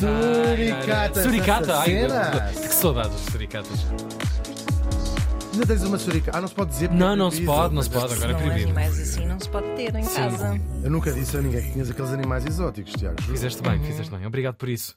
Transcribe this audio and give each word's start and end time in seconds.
Suricatas. 0.00 1.22
Suricata? 1.22 1.78
Ai, 1.80 2.52
que 2.54 2.74
saudades 2.74 3.24
de 3.24 3.30
suricatas. 3.32 3.86
Ainda 5.52 5.66
tens 5.66 5.82
uma 5.82 5.98
suricata. 5.98 6.38
Ah, 6.38 6.40
não 6.40 6.48
se 6.48 6.54
pode 6.54 6.70
dizer. 6.70 6.88
porque 6.88 7.00
Não, 7.02 7.12
é 7.12 7.16
não 7.16 7.30
se 7.30 7.42
pode, 7.44 7.74
não 7.74 7.82
se 7.82 7.90
pode, 7.90 8.14
agora 8.14 8.30
é 8.30 8.32
Não, 8.32 8.40
proibido. 8.40 8.64
animais 8.66 8.98
assim 9.00 9.26
não 9.26 9.38
se 9.38 9.48
pode 9.48 9.66
ter 9.76 9.94
em 9.94 10.04
casa. 10.04 10.60
Eu 10.82 10.90
nunca 10.90 11.12
disse 11.12 11.36
a 11.36 11.42
ninguém 11.42 11.62
que 11.62 11.72
tinhas 11.72 11.90
aqueles 11.90 12.10
animais 12.12 12.46
exóticos, 12.46 12.92
Tiago. 12.94 13.20
Fizeste 13.22 13.62
bem, 13.62 13.78
fizeste 13.82 14.10
bem. 14.14 14.26
Obrigado 14.26 14.54
por 14.54 14.68
isso. 14.68 14.96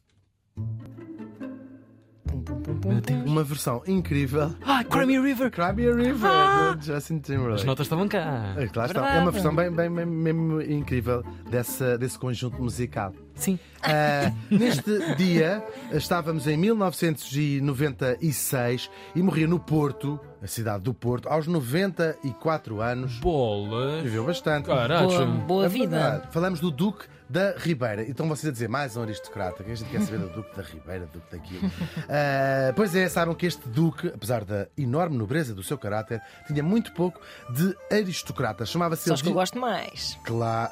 Uma 3.26 3.44
versão 3.44 3.82
incrível. 3.88 4.54
Ah, 4.66 4.84
Crimey 4.84 5.20
River! 5.20 5.50
Crimea 5.52 5.94
River, 5.96 6.76
do 6.78 6.86
Justin 6.86 7.20
Timberlake. 7.20 7.62
As 7.62 7.66
notas 7.66 7.86
estavam 7.86 8.08
cá. 8.08 8.54
É, 8.58 8.68
Claro 8.68 8.92
está. 8.92 9.16
É 9.16 9.20
uma 9.20 9.32
versão 9.32 9.54
bem, 9.56 9.72
bem, 9.72 9.92
bem, 9.94 10.06
mesmo 10.06 10.62
incrível 10.62 11.24
dessa, 11.50 11.98
desse 11.98 12.18
conjunto 12.18 12.62
musical. 12.62 13.14
Sim. 13.36 13.58
Ah, 13.82 14.32
neste 14.50 15.16
dia 15.16 15.64
estávamos 15.92 16.48
em 16.48 16.56
1996 16.58 18.90
e 19.16 19.22
morria 19.22 19.48
no 19.48 19.60
Porto, 19.60 20.20
a 20.42 20.48
cidade 20.48 20.84
do 20.84 20.94
Porto, 20.94 21.28
aos 21.30 21.48
94 21.48 22.82
anos. 22.82 23.20
Bolas. 23.20 24.04
Viveu 24.04 24.26
bastante. 24.26 24.68
Caraca. 24.68 25.08
Boa, 25.08 25.26
boa 25.26 25.66
É 25.66 25.70
vida. 25.70 26.00
verdade. 26.00 26.28
Falamos 26.32 26.60
do 26.60 26.70
Duque 26.72 27.06
da 27.34 27.56
Ribeira. 27.58 28.04
Então 28.04 28.28
vocês 28.30 28.48
a 28.48 28.52
dizer 28.54 28.70
mais 28.70 28.96
um 28.96 29.02
aristocrata, 29.02 29.64
que 29.64 29.72
a 29.72 29.76
gente 29.76 29.90
quer 29.90 30.02
saber 30.02 30.20
do 30.20 30.30
Duque 30.30 30.56
da 30.56 30.62
Ribeira, 30.62 31.10
Duque 31.12 31.36
daquilo. 31.36 31.72
Ah, 32.08 32.72
pois 32.76 32.96
é, 32.96 33.10
sabem 33.10 33.34
que 33.34 33.48
este 33.48 33.68
Duque, 33.68 34.08
apesar 34.14 34.46
da 34.46 34.68
enorme 34.78 35.18
nobreza 35.18 35.54
do 35.56 35.64
seu 35.64 35.78
caráter, 35.78 36.22
tinha 36.46 36.62
muito 36.62 36.94
pouco 36.94 37.20
de 37.50 37.76
aristocrata. 37.92 38.66
Chamava-se 38.68 39.08
Só 39.08 39.16
os 39.16 39.22
que 39.24 39.30
eu 39.30 39.34
gosto 39.34 39.58
mais. 39.60 40.16
Claro. 40.24 40.72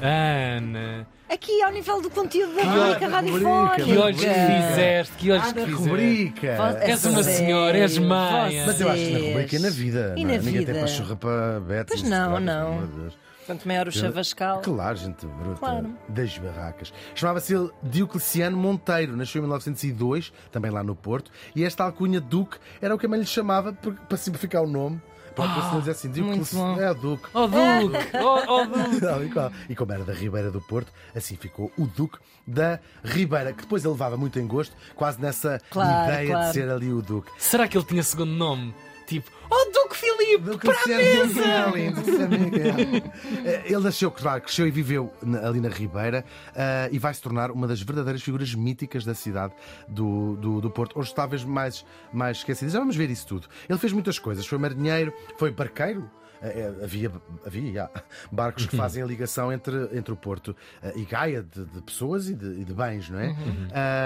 Ana. 0.00 1.06
Aqui, 1.30 1.62
ao 1.62 1.70
nível 1.70 2.00
do 2.02 2.10
conteúdo 2.10 2.54
da 2.56 2.62
rubrica 2.62 3.08
radiofónica. 3.08 3.84
Que 3.84 3.96
olhos 3.96 4.20
que 4.20 4.26
fizeste, 4.26 5.12
que 5.16 5.30
olhos 5.30 5.46
Ah, 5.46 5.52
que 5.52 5.60
fizeste. 5.64 5.88
rubrica. 5.88 6.78
És 6.82 7.04
uma 7.04 7.22
senhora, 7.22 7.78
és 7.78 7.98
mãe. 7.98 8.66
Mas 8.66 8.80
eu 8.80 8.90
acho 8.90 9.00
que 9.00 9.12
na 9.12 9.18
rubrica 9.28 9.56
é 9.56 9.58
na 9.60 9.70
vida. 9.70 10.14
E 10.18 10.24
não 10.24 10.30
é? 10.32 10.36
na 10.38 10.42
Ninguém 10.42 10.58
vida? 10.60 10.72
tem 10.72 10.80
pachorra 10.82 11.16
para 11.16 11.60
betas. 11.60 12.00
Pois 12.00 12.10
não, 12.10 12.40
não. 12.40 12.88
Quanto 13.46 13.66
maior 13.66 13.88
o 13.88 13.92
chavascal. 13.92 14.60
Claro, 14.62 14.96
gente 14.96 15.26
bruta 15.26 15.58
Claro. 15.58 15.94
das 16.08 16.36
barracas. 16.38 16.92
Chamava-se 17.14 17.54
ele 17.54 17.70
Diocleciano 17.82 18.56
Monteiro, 18.56 19.16
nasceu 19.16 19.40
em 19.40 19.42
1902, 19.42 20.32
também 20.50 20.70
lá 20.70 20.82
no 20.82 20.94
Porto, 20.94 21.30
e 21.54 21.64
esta 21.64 21.84
alcunha 21.84 22.20
Duque 22.20 22.58
era 22.80 22.94
o 22.94 22.98
que 22.98 23.06
a 23.06 23.08
mãe 23.08 23.18
lhe 23.20 23.26
chamava 23.26 23.72
para 23.72 24.16
simplificar 24.16 24.62
o 24.62 24.66
nome. 24.66 25.00
Para 25.34 25.46
a 25.50 25.54
pessoa 25.54 25.78
dizer 25.78 25.90
assim. 25.92 26.10
Diocleciano 26.10 26.78
é 26.78 26.92
Duque. 26.92 27.24
Oh, 27.32 27.46
Duque! 27.46 27.96
Oh, 28.22 28.42
oh, 28.48 28.64
Duque! 28.66 29.52
E. 29.66 29.72
E 29.72 29.74
como 29.74 29.90
era 29.92 30.04
da 30.04 30.12
Ribeira 30.12 30.50
do 30.50 30.60
Porto, 30.60 30.92
assim 31.14 31.36
ficou 31.36 31.72
o 31.78 31.86
Duque 31.86 32.18
da 32.46 32.78
Ribeira, 33.02 33.52
que 33.54 33.62
depois 33.62 33.82
ele 33.82 33.92
levava 33.92 34.18
muito 34.18 34.38
em 34.38 34.46
gosto, 34.46 34.76
quase 34.94 35.18
nessa 35.18 35.58
Claro, 35.70 36.10
ideia 36.12 36.26
claro. 36.28 36.46
de 36.48 36.52
ser 36.52 36.68
ali 36.70 36.92
o 36.92 37.00
Duque. 37.00 37.30
Será 37.38 37.66
que 37.66 37.78
ele 37.78 37.84
tinha 37.86 38.02
segundo 38.02 38.30
nome? 38.32 38.74
Tipo, 39.06 39.30
oh, 39.50 39.70
Duque 39.72 39.91
Filipe, 40.26 40.58
para 40.58 40.94
a 40.94 40.96
mesa! 40.98 41.90
Do 41.90 42.02
Cristiano 42.02 42.38
Miguel. 42.38 43.02
Eh, 43.44 43.62
Ele 43.66 43.80
nasceu, 43.82 44.10
claro, 44.10 44.40
cresceu 44.42 44.66
e 44.66 44.70
viveu 44.70 45.12
ali 45.44 45.60
na 45.60 45.68
Ribeira 45.68 46.24
eh, 46.54 46.88
e 46.92 46.98
vai 46.98 47.12
se 47.14 47.20
tornar 47.22 47.50
uma 47.50 47.66
das 47.66 47.80
verdadeiras 47.82 48.22
figuras 48.22 48.54
míticas 48.54 49.04
da 49.04 49.14
cidade 49.14 49.52
do, 49.88 50.36
do, 50.36 50.60
do 50.60 50.70
Porto. 50.70 50.98
Hoje 50.98 51.14
talvez 51.14 51.44
mais, 51.44 51.84
mais 52.12 52.38
esquecidas. 52.38 52.72
Já 52.72 52.78
vamos 52.78 52.96
ver 52.96 53.10
isso 53.10 53.26
tudo. 53.26 53.46
Ele 53.68 53.78
fez 53.78 53.92
muitas 53.92 54.18
coisas. 54.18 54.46
Foi 54.46 54.58
marinheiro, 54.58 55.12
foi 55.38 55.50
barqueiro. 55.50 56.08
Eh, 56.44 56.72
Havia, 56.82 57.12
havia 57.46 57.88
barcos 58.32 58.66
que 58.66 58.76
fazem 58.76 59.00
a 59.00 59.06
ligação 59.06 59.52
entre, 59.52 59.88
entre 59.96 60.12
o 60.12 60.16
Porto 60.16 60.56
e 60.96 61.04
Gaia 61.04 61.40
de, 61.40 61.64
de 61.66 61.80
pessoas 61.82 62.28
e 62.28 62.34
de, 62.34 62.60
e 62.60 62.64
de 62.64 62.74
bens, 62.74 63.08
não 63.08 63.20
é? 63.20 63.28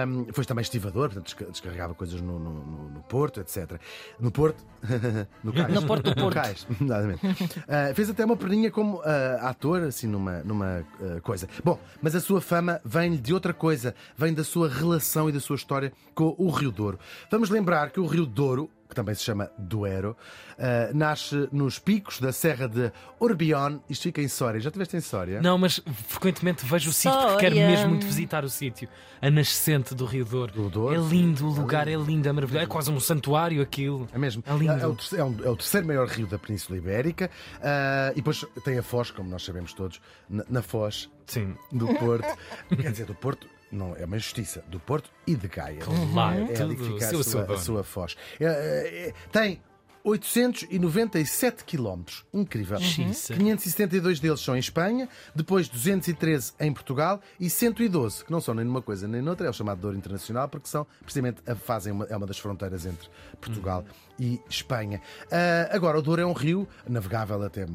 Ahm, 0.02 0.26
foi 0.34 0.44
também 0.44 0.60
estivador, 0.60 1.06
portanto 1.08 1.24
desca- 1.24 1.46
descarregava 1.50 1.94
coisas 1.94 2.20
no, 2.20 2.38
no- 2.38 2.52
no- 2.52 2.88
no 2.90 3.00
Porto, 3.04 3.40
etc. 3.40 3.80
No 4.20 4.30
Porto, 4.30 4.62
no 5.42 5.50
cais. 5.50 5.72
No 5.74 5.86
Porto 5.86 6.05
do 6.06 6.14
Porto. 6.20 6.34
cais, 6.34 6.66
exatamente. 6.80 7.20
Ah, 7.68 7.92
fez 7.94 8.10
até 8.10 8.24
uma 8.24 8.36
perninha 8.36 8.70
como 8.70 9.00
ah, 9.04 9.50
ator, 9.50 9.82
assim, 9.82 10.06
numa, 10.06 10.38
numa 10.44 10.84
ah, 11.00 11.20
coisa. 11.20 11.48
Bom, 11.64 11.78
mas 12.00 12.14
a 12.14 12.20
sua 12.20 12.40
fama 12.40 12.80
vem 12.84 13.16
de 13.16 13.34
outra 13.34 13.52
coisa, 13.52 13.94
vem 14.16 14.32
da 14.32 14.44
sua 14.44 14.68
relação 14.68 15.28
e 15.28 15.32
da 15.32 15.40
sua 15.40 15.56
história 15.56 15.92
com 16.14 16.34
o 16.38 16.50
Rio 16.50 16.70
Douro. 16.70 16.98
Vamos 17.30 17.50
lembrar 17.50 17.90
que 17.90 18.00
o 18.00 18.06
Rio 18.06 18.26
Douro, 18.26 18.70
também 18.96 19.14
se 19.14 19.22
chama 19.22 19.50
Duero, 19.56 20.16
ah, 20.58 20.90
nasce 20.92 21.48
nos 21.52 21.78
picos 21.78 22.18
da 22.20 22.32
Serra 22.32 22.66
de 22.68 22.90
Urbión. 23.20 23.78
Isto 23.88 24.02
fica 24.04 24.20
em 24.20 24.28
Soria. 24.28 24.60
Já 24.60 24.68
estiveste 24.70 24.96
em 24.96 25.00
Soria? 25.00 25.40
Não, 25.40 25.56
mas 25.56 25.80
frequentemente 26.08 26.64
vejo 26.66 26.90
o 26.90 26.92
sítio 26.92 27.16
porque 27.18 27.36
quero 27.38 27.54
Sória. 27.54 27.70
mesmo 27.70 27.88
muito 27.90 28.06
visitar 28.06 28.44
o 28.44 28.48
sítio. 28.48 28.88
A 29.22 29.30
nascente 29.30 29.94
do 29.94 30.04
Rio 30.04 30.24
Douro. 30.24 30.52
Do 30.52 30.68
Douro, 30.68 30.94
É 30.94 30.98
lindo 31.08 31.46
o 31.46 31.50
lugar, 31.52 31.88
é 31.88 31.94
lindo, 31.94 32.28
é 32.28 32.32
maravilhoso. 32.32 32.64
É 32.64 32.66
quase 32.66 32.90
um 32.90 32.98
santuário 33.00 33.62
aquilo. 33.62 34.08
É 34.12 34.18
mesmo. 34.18 34.42
É 34.46 34.52
lindo. 34.54 34.72
É, 34.72 34.86
o 34.86 34.94
terceiro, 34.94 35.24
é 35.24 35.26
um- 35.26 35.44
é 35.44 35.50
o 35.50 35.56
terceiro 35.56 35.86
maior 35.86 36.06
rio 36.08 36.26
da 36.26 36.38
Península 36.38 36.76
Ibérica. 36.78 37.30
ah, 37.62 38.10
e 38.12 38.16
depois 38.16 38.44
tem 38.64 38.78
a 38.78 38.82
Foz, 38.82 39.10
como 39.10 39.28
nós 39.30 39.44
sabemos 39.44 39.72
todos, 39.72 40.00
na, 40.28 40.44
na 40.50 40.62
Foz 40.62 41.08
Sim. 41.26 41.54
do 41.72 41.86
Porto. 41.94 42.26
Quer 42.68 42.90
dizer, 42.92 43.06
do 43.06 43.14
Porto. 43.14 43.46
Não, 43.70 43.96
é 43.96 44.04
uma 44.04 44.18
justiça 44.18 44.62
do 44.68 44.78
Porto 44.78 45.10
e 45.26 45.34
de 45.34 45.48
Gaia. 45.48 45.80
Claro, 45.80 46.48
é 46.50 46.62
ali 46.62 46.76
que 46.76 46.84
fica 46.84 47.06
a, 47.06 47.24
sua, 47.24 47.54
a 47.54 47.58
sua 47.58 47.84
foz. 47.84 48.16
É, 48.38 48.44
é, 48.44 49.08
é, 49.08 49.14
tem 49.32 49.60
897 50.06 51.64
quilómetros. 51.64 52.24
Incrível. 52.32 52.78
Xiça. 52.78 53.34
572 53.34 54.20
deles 54.20 54.40
são 54.40 54.54
em 54.54 54.60
Espanha, 54.60 55.08
depois 55.34 55.68
213 55.68 56.52
em 56.60 56.72
Portugal 56.72 57.20
e 57.40 57.50
112, 57.50 58.24
que 58.24 58.30
não 58.30 58.40
são 58.40 58.54
nem 58.54 58.64
numa 58.64 58.80
coisa 58.80 59.08
nem 59.08 59.20
noutra, 59.20 59.48
é 59.48 59.50
o 59.50 59.52
chamado 59.52 59.80
Douro 59.80 59.96
Internacional, 59.96 60.48
porque 60.48 60.68
são 60.68 60.86
precisamente 61.02 61.42
a, 61.46 61.56
fazem 61.56 61.92
uma, 61.92 62.04
é 62.04 62.16
uma 62.16 62.26
das 62.26 62.38
fronteiras 62.38 62.86
entre 62.86 63.08
Portugal 63.40 63.84
e 64.18 64.40
Espanha. 64.48 65.00
Ah, 65.30 65.68
agora, 65.72 65.98
o 65.98 66.02
Douro 66.02 66.22
é 66.22 66.26
um 66.26 66.32
rio 66.32 66.68
navegável 66.88 67.42
até 67.42 67.64
ah, 67.64 67.66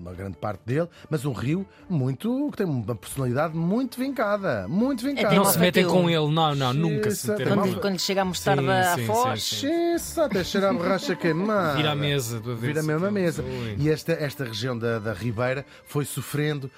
uma 0.00 0.12
grande 0.12 0.36
parte 0.36 0.62
dele, 0.64 0.88
mas 1.10 1.24
um 1.24 1.32
rio 1.32 1.66
muito 1.88 2.48
que 2.52 2.58
tem 2.58 2.66
uma 2.66 2.94
personalidade 2.94 3.56
muito 3.56 3.98
vincada, 3.98 4.66
muito 4.68 5.04
vincada. 5.04 5.28
Tem 5.30 5.38
Não 5.38 5.44
se 5.44 5.58
metem 5.58 5.84
com 5.84 6.08
ele, 6.08 6.30
não, 6.32 6.54
não, 6.54 6.72
nunca 6.72 7.10
se 7.10 7.16
Xiça, 7.16 7.32
meterem 7.32 7.52
tem 7.52 7.62
com 7.62 7.68
Quando, 7.68 7.80
quando 7.80 7.92
lhe 7.94 7.98
chega 7.98 8.22
a 8.22 8.24
mostarda 8.24 8.62
Sim, 8.62 8.70
à 8.70 8.94
sim, 8.94 9.06
foz. 9.06 9.42
sim, 9.42 9.56
Xiça, 9.56 10.24
até 10.26 10.44
cheirar 10.44 10.70
a 10.70 10.74
borracha 10.74 11.16
queimada. 11.16 11.71
Vira 11.76 11.92
a 11.92 11.94
mesa 11.94 12.36
avesso. 12.38 12.56
Vira 12.56 12.80
a 12.80 12.82
mesma 12.82 13.10
mesa. 13.10 13.44
E 13.78 13.88
esta, 13.90 14.12
esta 14.12 14.44
região 14.44 14.78
da, 14.78 14.98
da 14.98 15.12
Ribeira 15.12 15.64
foi 15.84 16.04
sofrendo 16.04 16.70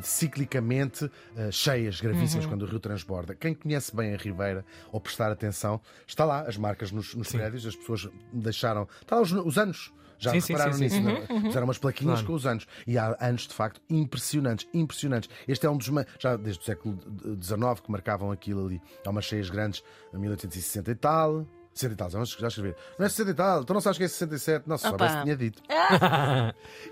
de 0.00 0.06
ciclicamente 0.06 1.10
ah, 1.36 1.50
cheias 1.50 2.00
gravíssimas 2.00 2.46
quando 2.46 2.62
o 2.62 2.66
rio 2.66 2.80
transborda. 2.80 3.34
Quem 3.34 3.54
conhece 3.54 3.94
bem 3.94 4.14
a 4.14 4.16
Ribeira 4.16 4.64
ou 4.90 5.00
prestar 5.00 5.30
atenção, 5.30 5.80
está 6.06 6.24
lá 6.24 6.42
as 6.42 6.56
marcas 6.56 6.90
nos, 6.92 7.14
nos 7.14 7.28
prédios, 7.30 7.66
as 7.66 7.76
pessoas 7.76 8.08
deixaram. 8.32 8.88
Está 9.00 9.16
lá 9.16 9.22
os, 9.22 9.32
os 9.32 9.58
anos. 9.58 9.92
Já 10.18 10.30
Sim, 10.30 10.38
repararam 10.38 10.72
sim, 10.74 10.88
sim. 10.88 11.00
nisso? 11.00 11.28
não 11.28 11.38
é? 11.38 11.40
Fizeram 11.40 11.64
umas 11.64 11.78
plaquinhas 11.78 12.20
Claro. 12.20 12.26
com 12.28 12.34
os 12.34 12.46
anos. 12.46 12.64
E 12.86 12.96
há 12.96 13.16
anos, 13.20 13.42
de 13.48 13.54
facto, 13.54 13.80
impressionantes, 13.90 14.68
impressionantes. 14.72 15.28
Este 15.48 15.66
é 15.66 15.70
um 15.70 15.76
dos. 15.76 15.90
Já 16.20 16.36
desde 16.36 16.62
o 16.62 16.64
século 16.64 16.96
XIX 17.42 17.80
que 17.82 17.90
marcavam 17.90 18.30
aquilo 18.30 18.64
ali. 18.66 18.80
Há 19.04 19.10
umas 19.10 19.24
cheias 19.24 19.50
grandes, 19.50 19.82
em 20.14 20.18
1860 20.18 20.92
e 20.92 20.94
tal. 20.94 21.44
60 21.74 21.94
e 21.94 21.96
tal, 21.96 22.10
vamos 22.10 22.36
já 22.38 22.48
escrever. 22.48 22.76
Não 22.98 23.06
é 23.06 23.08
60 23.08 23.30
e 23.30 23.34
tal, 23.34 23.64
tu 23.64 23.72
não 23.74 23.80
sabes 23.80 23.98
que 23.98 24.04
é 24.04 24.08
67. 24.08 24.68
Não, 24.68 24.76
se 24.76 24.86
Opa. 24.86 24.98
soubesse, 24.98 25.22
tinha 25.24 25.36
dito. 25.36 25.62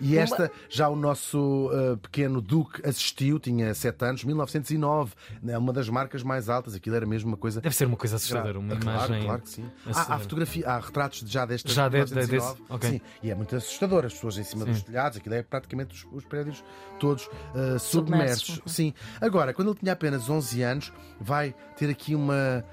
E 0.00 0.16
esta, 0.16 0.50
já 0.68 0.88
o 0.88 0.96
nosso 0.96 1.68
uh, 1.68 1.96
pequeno 1.98 2.40
Duque 2.40 2.86
assistiu, 2.86 3.38
tinha 3.38 3.74
7 3.74 4.04
anos, 4.04 4.24
1909. 4.24 5.12
É 5.46 5.58
uma 5.58 5.72
das 5.72 5.88
marcas 5.88 6.22
mais 6.22 6.48
altas. 6.48 6.74
Aquilo 6.74 6.96
era 6.96 7.04
mesmo 7.06 7.28
uma 7.28 7.36
coisa. 7.36 7.60
Deve 7.60 7.74
ser 7.76 7.86
uma 7.86 7.96
coisa 7.96 8.16
assustadora, 8.16 8.58
uma 8.58 8.76
claro, 8.76 9.06
imagem. 9.12 9.24
claro 9.26 9.42
que 9.42 9.48
sim. 9.50 9.70
Há, 9.94 10.14
há 10.14 10.18
fotografia, 10.18 10.66
há 10.68 10.78
retratos 10.78 11.22
de- 11.22 11.30
já 11.32 11.44
desta 11.44 11.68
Já 11.68 11.88
de- 11.88 12.04
de- 12.04 12.14
1909. 12.14 12.60
desse- 12.60 12.72
ok. 12.72 12.90
Sim, 12.90 13.00
e 13.22 13.30
é 13.30 13.34
muito 13.34 13.54
assustador. 13.56 14.04
As 14.06 14.14
pessoas 14.14 14.38
em 14.38 14.44
cima 14.44 14.64
dos 14.64 14.82
telhados, 14.82 15.18
aquilo 15.18 15.34
é 15.34 15.42
praticamente 15.42 15.94
os, 15.94 16.06
os 16.12 16.24
prédios 16.24 16.64
todos 16.98 17.26
uh, 17.26 17.78
submersos. 17.78 18.46
Submersos. 18.46 18.60
Sim. 18.66 18.94
Agora, 19.20 19.52
quando 19.52 19.68
ele 19.70 19.78
tinha 19.78 19.92
apenas 19.92 20.28
11 20.28 20.62
anos, 20.62 20.92
vai 21.20 21.54
ter 21.76 21.90
aqui 21.90 22.14
uma. 22.14 22.64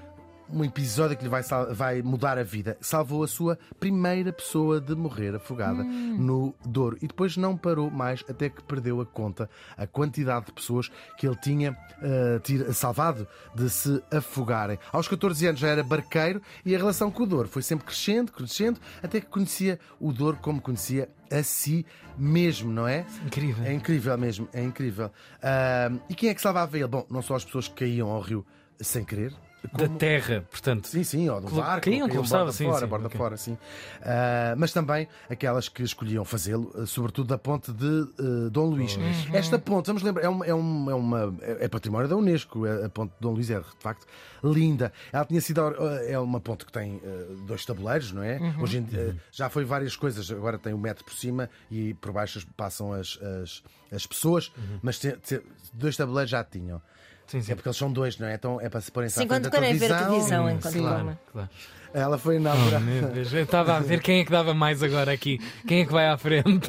Um 0.50 0.64
episódio 0.64 1.16
que 1.16 1.22
lhe 1.24 1.28
vai, 1.28 1.42
vai 1.72 2.00
mudar 2.02 2.38
a 2.38 2.42
vida. 2.42 2.76
Salvou 2.80 3.22
a 3.22 3.28
sua 3.28 3.58
primeira 3.78 4.32
pessoa 4.32 4.80
de 4.80 4.94
morrer 4.94 5.34
afogada 5.34 5.82
no 5.84 6.54
Douro. 6.64 6.96
E 7.02 7.06
depois 7.06 7.36
não 7.36 7.56
parou 7.56 7.90
mais 7.90 8.24
até 8.28 8.48
que 8.48 8.62
perdeu 8.62 9.00
a 9.00 9.06
conta, 9.06 9.48
a 9.76 9.86
quantidade 9.86 10.46
de 10.46 10.52
pessoas 10.52 10.90
que 11.18 11.26
ele 11.26 11.36
tinha 11.36 11.72
uh, 11.72 12.40
tira- 12.40 12.72
salvado 12.72 13.26
de 13.54 13.68
se 13.68 14.02
afogarem. 14.10 14.78
Aos 14.92 15.06
14 15.06 15.46
anos 15.46 15.60
já 15.60 15.68
era 15.68 15.82
barqueiro 15.82 16.40
e 16.64 16.74
a 16.74 16.78
relação 16.78 17.10
com 17.10 17.24
o 17.24 17.26
Douro 17.26 17.48
foi 17.48 17.62
sempre 17.62 17.84
crescendo, 17.84 18.32
crescendo, 18.32 18.80
até 19.02 19.20
que 19.20 19.26
conhecia 19.26 19.78
o 20.00 20.12
Douro 20.12 20.38
como 20.40 20.60
conhecia 20.62 21.08
a 21.30 21.42
si 21.42 21.84
mesmo, 22.16 22.72
não 22.72 22.88
é? 22.88 23.04
Incrível. 23.26 23.64
É 23.66 23.72
incrível 23.74 24.16
mesmo, 24.16 24.48
é 24.52 24.62
incrível. 24.64 25.10
Ahm, 25.42 25.98
e 26.08 26.14
quem 26.14 26.30
é 26.30 26.34
que 26.34 26.40
salvava 26.40 26.76
ele? 26.78 26.86
Bom, 26.86 27.06
não 27.10 27.20
só 27.20 27.34
as 27.36 27.44
pessoas 27.44 27.68
que 27.68 27.74
caíam 27.74 28.08
ao 28.08 28.20
rio 28.22 28.46
sem 28.80 29.04
querer, 29.04 29.34
Da 29.72 29.86
como- 29.86 29.98
terra, 29.98 30.44
portanto. 30.50 30.86
Sim, 30.86 31.02
sim, 31.02 31.28
ou 31.28 31.40
do 31.40 31.50
barco, 31.50 31.84
caíam, 31.84 32.06
caíam 32.08 32.22
borda 32.22 32.52
sim, 32.52 32.64
fora, 32.64 32.80
sim, 32.80 32.86
borda 32.86 33.06
ok. 33.08 33.18
fora, 33.18 33.36
sim. 33.36 33.58
Ah, 34.02 34.54
mas 34.56 34.72
também 34.72 35.08
aquelas 35.28 35.68
que 35.68 35.82
escolhiam 35.82 36.24
fazê-lo, 36.24 36.72
ah, 36.76 36.86
sobretudo 36.86 37.26
da 37.28 37.38
ponte 37.38 37.72
de 37.72 38.06
ah, 38.18 38.48
Dom 38.50 38.66
Luís. 38.66 38.96
Esta 39.32 39.58
ponte, 39.58 39.86
vamos 39.88 40.02
lembrar, 40.02 40.22
é, 40.24 40.28
uma, 40.28 40.46
é, 40.46 40.54
uma, 40.54 40.92
é, 40.92 40.94
uma- 40.94 41.36
é- 41.42 41.64
é 41.64 41.68
património 41.68 42.08
da 42.08 42.16
Unesco, 42.16 42.64
a 42.64 42.86
a 42.86 42.88
ponte 42.88 43.10
de 43.10 43.16
Dom 43.20 43.32
Luís 43.32 43.50
é 43.50 43.58
de 43.58 43.66
facto 43.80 44.06
linda. 44.44 44.92
Ela 45.12 45.24
tinha 45.24 45.40
sido, 45.40 45.60
é 46.06 46.18
uma 46.18 46.40
ponte 46.40 46.64
que 46.64 46.72
tem 46.72 47.00
dois 47.46 47.64
tabuleiros, 47.64 48.12
não 48.12 48.22
é? 48.22 48.38
Hoje 48.60 48.78
em 48.78 48.82
dia, 48.84 49.16
ah, 49.18 49.22
já 49.32 49.50
foi 49.50 49.64
várias 49.64 49.96
coisas, 49.96 50.30
agora 50.30 50.56
tem 50.56 50.72
um 50.72 50.78
metro 50.78 51.04
por 51.04 51.14
cima 51.14 51.50
e 51.70 51.94
por 51.94 52.12
baixo 52.12 52.46
passam 52.56 52.92
as, 52.92 53.18
as, 53.42 53.62
as 53.92 54.06
pessoas, 54.06 54.52
mas 54.82 54.98
te- 55.00 55.16
te- 55.16 55.42
dois 55.72 55.96
tabuleiros 55.96 56.30
já 56.30 56.44
tinham. 56.44 56.80
Sim, 57.28 57.42
sim. 57.42 57.52
É 57.52 57.54
porque 57.54 57.68
eles 57.68 57.76
são 57.76 57.92
dois, 57.92 58.18
não 58.18 58.26
é? 58.26 58.34
Então 58.34 58.60
é 58.60 58.68
para 58.68 58.80
se 58.80 58.90
porem 58.90 59.10
Sim, 59.10 59.28
quando 59.28 59.50
querem 59.50 59.76
ver 59.76 59.94
televisão 59.96 60.50
enquanto 60.50 60.72
Sim. 60.72 60.82
comem. 60.82 61.18
Claro. 61.30 61.48
Ela 61.92 62.18
foi 62.18 62.36
inaugurada. 62.36 62.84
Deus, 63.14 63.32
eu 63.32 63.44
estava 63.44 63.76
a 63.76 63.80
ver 63.80 64.00
quem 64.00 64.20
é 64.20 64.24
que 64.24 64.30
dava 64.30 64.52
mais 64.52 64.82
agora 64.82 65.10
aqui. 65.10 65.40
Quem 65.66 65.80
é 65.80 65.86
que 65.86 65.92
vai 65.92 66.06
à 66.08 66.18
frente? 66.18 66.68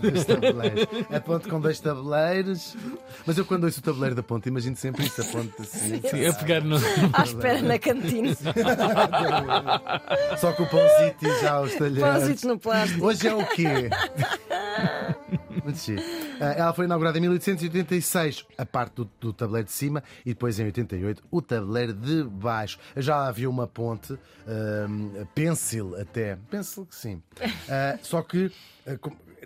A 1.14 1.20
ponte 1.20 1.50
com 1.50 1.60
dois 1.60 1.80
tabuleiros. 1.80 2.76
Mas 3.26 3.38
eu 3.38 3.46
quando 3.46 3.66
ouço 3.66 3.80
o 3.80 3.84
tabuleiro 3.84 4.16
da 4.16 4.24
ponte, 4.24 4.48
imagino 4.48 4.76
sempre 4.78 5.06
isso, 5.06 5.22
a 5.22 5.26
ponte 5.26 5.54
assim. 5.62 6.02
Sim, 6.02 6.26
a 6.26 6.34
pegar 6.34 6.62
no. 6.62 6.78
À 7.14 7.24
espera 7.24 7.62
na 7.62 7.78
cantina. 7.78 8.34
Só 10.38 10.54
com 10.54 10.64
o 10.64 10.68
pãozito 10.68 11.26
e 11.26 11.42
já 11.42 11.60
os 11.60 11.76
talheres. 11.76 12.02
Pãozito 12.02 12.48
no 12.48 12.58
plástico. 12.58 13.06
Hoje 13.06 13.28
é 13.28 13.36
o 13.36 13.46
quê? 13.46 13.90
Muito. 15.70 16.10
Ah, 16.42 16.54
Ela 16.54 16.74
foi 16.74 16.86
inaugurada 16.86 17.18
em 17.18 17.22
1886, 17.22 18.46
a 18.58 18.66
parte 18.66 18.96
do, 18.96 19.10
do 19.20 19.34
tabuleiro 19.34 19.66
de 19.68 19.74
cima, 19.74 20.04
e 20.26 20.30
depois 20.30 20.60
em 20.60 20.66
88, 20.66 21.24
o 21.30 21.42
tabuleiro 21.42 21.94
de 21.94 22.24
baixo. 22.24 22.80
Já 22.96 23.28
havia 23.28 23.50
uma 23.50 23.68
ponte, 23.68 24.18
ahm, 24.48 25.26
pencil 25.36 25.96
até. 26.00 26.38
Pencil 26.50 26.86
que 26.86 26.96
sim. 26.96 27.22
Ah, 27.70 27.98
só 28.02 28.22
que, 28.22 28.52
ah, 28.88 28.98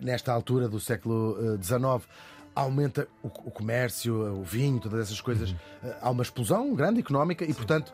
nesta 0.01 0.31
altura 0.31 0.67
do 0.69 0.79
século 0.79 1.35
XIX, 1.61 2.07
aumenta 2.55 3.07
o, 3.23 3.27
o 3.27 3.51
comércio, 3.51 4.15
o 4.39 4.43
vinho, 4.43 4.79
todas 4.79 4.99
essas 5.07 5.19
coisas. 5.19 5.55
Ah, 5.83 5.97
há 6.03 6.09
uma 6.11 6.23
explosão 6.23 6.73
grande 6.75 6.99
económica 6.99 7.43
e, 7.43 7.53
portanto, 7.53 7.91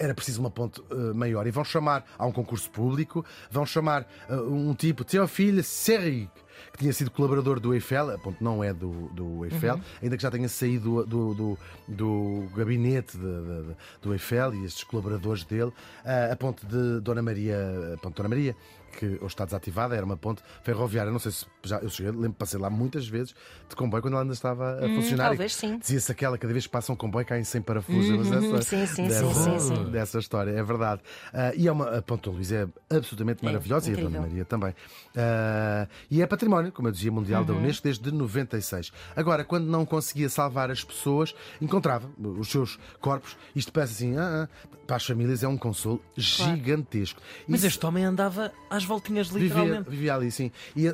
era 0.00 0.12
preciso 0.14 0.40
uma 0.40 0.50
ponte 0.50 0.82
eh, 0.90 0.94
maior. 1.14 1.46
E 1.46 1.52
vão 1.52 1.62
chamar 1.64 2.04
a 2.18 2.26
um 2.26 2.32
concurso 2.32 2.68
público, 2.70 3.24
vão 3.48 3.64
chamar 3.64 4.04
eh, 4.28 4.34
um 4.34 4.74
tipo, 4.74 5.04
Théophile 5.04 5.62
Serrig, 5.62 6.28
que 6.72 6.78
tinha 6.78 6.92
sido 6.92 7.10
colaborador 7.10 7.58
do 7.60 7.72
Eiffel, 7.74 8.10
a 8.14 8.18
ponte 8.18 8.42
não 8.42 8.62
é 8.62 8.72
do, 8.72 9.08
do 9.12 9.44
Eiffel, 9.44 9.80
ainda 10.02 10.16
que 10.16 10.22
já 10.22 10.30
tenha 10.30 10.48
saído 10.48 11.04
do, 11.06 11.34
do, 11.34 11.58
do 11.88 12.44
gabinete 12.54 13.16
de- 13.16 13.22
de- 13.24 13.62
de- 13.68 13.76
do 14.02 14.12
Eiffel 14.12 14.54
e 14.54 14.64
estes 14.64 14.84
colaboradores 14.84 15.44
dele. 15.44 15.72
Ah, 16.04 16.30
a 16.32 16.36
ponte 16.36 16.64
de 16.66 17.00
Dona 17.00 17.22
Maria, 17.22 17.56
a 17.94 17.96
ponte 17.98 18.12
de 18.12 18.16
Dona 18.16 18.28
Maria, 18.28 18.56
que 18.92 19.06
hoje 19.06 19.26
está 19.26 19.44
desativada, 19.44 19.94
era 19.94 20.04
uma 20.04 20.16
ponte 20.16 20.42
ferroviária. 20.62 21.10
Não 21.12 21.18
sei 21.18 21.32
se 21.32 21.46
já 21.64 21.78
eu 21.78 21.88
cheguei, 21.88 22.12
lembro 22.12 22.32
passei 22.34 22.58
lá 22.58 22.70
muitas 22.70 23.06
vezes 23.06 23.34
de 23.68 23.76
comboio 23.76 24.02
quando 24.02 24.14
ela 24.14 24.22
ainda 24.22 24.32
estava 24.34 24.76
a 24.78 24.88
funcionar. 24.88 25.24
E 25.26 25.28
talvez 25.28 25.54
sim. 25.54 25.78
Dizia-se 25.78 26.10
aquela, 26.12 26.38
cada 26.38 26.52
vez 26.52 26.66
que 26.66 26.72
passa 26.72 26.92
um 26.92 26.96
comboio 26.96 27.26
caem 27.26 27.44
sem 27.44 27.60
parafusos. 27.62 28.10
mas 28.28 28.32
essa- 28.44 28.62
sim, 28.62 28.86
sim, 28.86 29.08
dessa- 29.08 29.34
sim, 29.34 29.58
sim, 29.58 29.74
sim. 29.76 29.90
dessa 29.90 30.18
história, 30.18 30.50
é 30.50 30.62
verdade. 30.62 31.02
Ah, 31.32 31.52
e 31.54 31.66
é 31.68 31.72
uma, 31.72 31.98
a 31.98 32.02
Ponte 32.02 32.28
Luís 32.28 32.50
é 32.52 32.66
absolutamente 32.90 33.44
maravilhosa 33.44 33.90
e 33.90 33.94
a 33.94 33.96
Dona. 33.96 34.20
Maria 34.20 34.44
também. 34.44 34.74
Ah, 35.16 35.86
e 36.10 36.22
é 36.22 36.26
património, 36.26 36.72
como 36.72 36.88
eu 36.88 36.92
dizia, 36.92 37.10
mundial 37.12 37.40
Uhum. 37.42 37.46
da 37.46 37.52
Unesco 37.54 37.84
desde 37.84 38.10
96. 38.12 38.92
Agora, 39.14 39.44
quando 39.44 39.66
não 39.66 39.84
conseguia 39.84 40.28
salvar 40.28 40.70
as 40.70 40.82
pessoas, 40.84 41.34
encontrava 41.60 42.08
os 42.18 42.48
seus 42.50 42.78
corpos. 43.00 43.36
Isto 43.54 43.72
parece 43.72 43.92
assim, 43.94 44.16
ah, 44.16 44.48
ah, 44.48 44.68
para 44.86 44.96
as 44.96 45.06
famílias 45.06 45.42
é 45.42 45.48
um 45.48 45.56
consolo 45.56 46.00
gigantesco. 46.16 47.20
Mas 47.48 47.60
Isso- 47.60 47.66
este 47.68 47.86
homem 47.86 48.04
andava 48.04 48.52
às 48.76 48.84
voltinhas 48.84 49.28
Vivia, 49.28 49.48
literalmente. 49.48 49.90
vivia 49.90 50.14
ali, 50.14 50.30
sim. 50.30 50.50
E, 50.76 50.86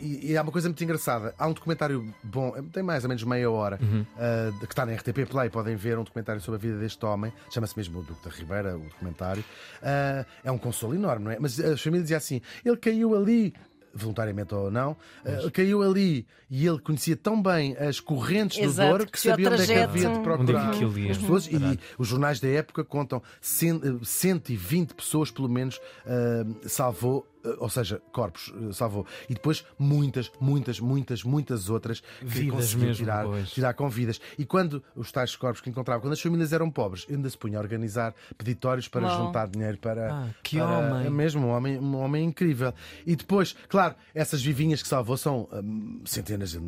e, 0.00 0.32
e 0.32 0.36
há 0.36 0.42
uma 0.42 0.52
coisa 0.52 0.68
muito 0.68 0.82
engraçada. 0.82 1.34
Há 1.38 1.46
um 1.46 1.52
documentário 1.52 2.12
bom, 2.22 2.52
tem 2.72 2.82
mais 2.82 3.04
ou 3.04 3.08
menos 3.08 3.22
meia 3.24 3.50
hora, 3.50 3.78
ah, 4.16 4.52
que 4.60 4.72
está 4.72 4.86
na 4.86 4.92
RTP 4.94 5.26
Play. 5.28 5.50
Podem 5.50 5.76
ver 5.76 5.98
um 5.98 6.04
documentário 6.04 6.40
sobre 6.40 6.56
a 6.56 6.60
vida 6.60 6.78
deste 6.78 7.04
homem. 7.04 7.32
Chama-se 7.50 7.76
mesmo 7.76 8.00
o 8.00 8.02
Duque 8.02 8.28
da 8.28 8.34
Ribeira, 8.34 8.76
o 8.76 8.80
documentário. 8.80 9.44
Ah, 9.82 10.24
é 10.42 10.50
um 10.50 10.58
consolo 10.58 10.94
enorme, 10.94 11.24
não 11.24 11.30
é? 11.32 11.38
Mas 11.38 11.58
as 11.60 11.80
famílias 11.80 12.04
diziam 12.04 12.18
assim: 12.18 12.40
ele 12.64 12.76
caiu 12.76 13.14
ali. 13.16 13.54
Voluntariamente 13.94 14.54
ou 14.54 14.70
não, 14.70 14.96
ah, 15.24 15.50
caiu 15.52 15.82
ali 15.82 16.26
e 16.50 16.66
ele 16.66 16.78
conhecia 16.80 17.16
tão 17.16 17.40
bem 17.40 17.76
as 17.76 18.00
correntes 18.00 18.58
Exato, 18.58 18.88
do 18.92 18.98
Douro 18.98 19.10
que 19.10 19.20
sabia 19.20 19.48
onde 19.50 19.62
é 19.62 19.66
que 19.66 19.72
havia 19.74 20.02
de 20.02 20.06
Onde 20.08 20.18
é 20.18 20.22
procurar 20.22 20.70
que 20.72 21.10
as 21.10 21.18
pessoas. 21.18 21.46
E 21.46 21.78
os 21.98 22.08
jornais 22.08 22.40
da 22.40 22.48
época 22.48 22.82
contam 22.84 23.22
cen- 23.40 23.80
eh, 23.84 24.04
120 24.04 24.94
pessoas, 24.94 25.30
pelo 25.30 25.48
menos, 25.48 25.80
ah, 26.06 26.44
salvou, 26.68 27.26
ou 27.58 27.68
seja, 27.68 28.00
corpos 28.12 28.52
ah, 28.54 28.72
salvou. 28.72 29.06
E 29.28 29.34
depois 29.34 29.64
muitas, 29.78 30.30
muitas, 30.40 30.80
muitas, 30.80 31.22
muitas 31.24 31.68
outras 31.70 32.00
que 32.00 32.24
Vidas 32.24 32.74
mesmo, 32.74 32.94
tirar, 32.94 33.24
pois. 33.24 33.50
tirar 33.50 33.74
com 33.74 33.88
vidas. 33.88 34.20
E 34.38 34.44
quando 34.44 34.82
os 34.94 35.10
tais 35.12 35.34
corpos 35.36 35.60
que 35.60 35.70
encontravam, 35.70 36.00
quando 36.02 36.12
as 36.12 36.20
famílias 36.20 36.52
eram 36.52 36.70
pobres, 36.70 37.06
ainda 37.10 37.28
se 37.28 37.36
punha 37.38 37.58
a 37.58 37.60
organizar 37.60 38.14
peditórios 38.38 38.88
para 38.88 39.06
Uau. 39.06 39.26
juntar 39.26 39.48
dinheiro 39.48 39.78
para. 39.78 40.12
Ah, 40.12 40.28
que 40.42 40.58
para- 40.58 40.68
homem. 40.78 41.06
É 41.06 41.10
mesmo, 41.10 41.46
um 41.46 41.50
homem, 41.50 41.78
um 41.78 41.96
homem 41.96 42.24
incrível. 42.24 42.72
E 43.06 43.14
depois, 43.16 43.54
claro, 43.68 43.94
essas 44.14 44.42
vivinhas 44.42 44.82
que 44.82 44.88
salvou 44.88 45.16
são 45.16 45.48
hum, 45.52 46.00
centenas, 46.04 46.54
ele 46.54 46.64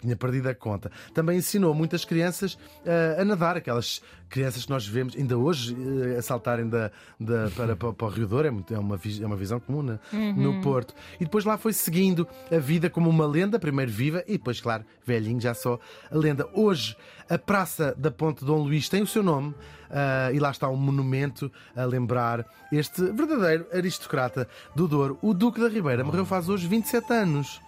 tinha 0.00 0.16
perdido 0.16 0.48
a 0.48 0.54
conta. 0.54 0.90
Também 1.14 1.38
ensinou 1.38 1.74
muitas 1.74 2.04
crianças 2.04 2.58
ah, 2.86 3.20
a 3.20 3.24
nadar, 3.24 3.56
aquelas 3.56 4.00
crianças 4.28 4.64
que 4.64 4.70
nós 4.70 4.86
vemos 4.86 5.16
ainda 5.16 5.36
hoje 5.36 5.76
eh, 6.14 6.16
a 6.18 6.22
saltarem 6.22 6.68
da, 6.68 6.92
da- 7.18 7.50
para, 7.56 7.74
para, 7.74 7.92
para 7.92 8.06
o 8.06 8.10
Rio 8.10 8.28
Douro, 8.28 8.46
é, 8.46 8.50
muito- 8.50 8.72
é 8.72 8.78
uma, 8.78 8.94
é 9.20 9.26
uma 9.26 9.34
visão 9.34 9.58
comum 9.58 9.82
né, 9.82 9.98
no 10.36 10.60
Porto. 10.60 10.94
E 11.20 11.24
depois 11.24 11.44
lá 11.44 11.56
foi 11.56 11.72
seguindo 11.72 12.26
a 12.50 12.58
vida 12.58 12.88
como 12.90 13.08
uma 13.08 13.26
lenda, 13.26 13.58
primeiro 13.58 13.90
viva 13.90 14.22
e 14.26 14.32
depois, 14.32 14.60
claro, 14.60 14.84
velhinho, 15.04 15.40
já 15.40 15.54
só 15.54 15.78
a 16.10 16.16
lenda. 16.16 16.48
Hoje, 16.54 16.96
a 17.28 17.38
Praça 17.38 17.94
da 17.96 18.10
Ponte 18.10 18.44
Dom 18.44 18.58
Luís 18.62 18.88
tem 18.88 19.02
o 19.02 19.06
seu 19.06 19.22
nome. 19.22 19.54
ah, 19.90 20.30
e 20.32 20.38
lá 20.38 20.50
está 20.50 20.68
um 20.68 20.76
monumento 20.76 21.50
a 21.74 21.84
lembrar 21.84 22.46
este 22.72 23.02
verdadeiro 23.12 23.66
aristocrata 23.72 24.48
do 24.74 24.86
Douro, 24.86 25.18
o 25.20 25.34
Duque 25.34 25.60
da 25.60 25.68
Ribeira. 25.68 26.04
Morreu 26.04 26.24
faz 26.24 26.48
hoje 26.48 26.66
27 26.68 27.12
anos. 27.12 27.60